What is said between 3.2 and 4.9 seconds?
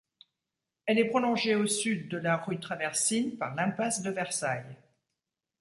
par l'impasse de Versailles.